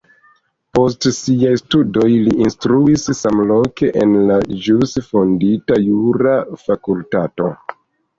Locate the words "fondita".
5.11-5.77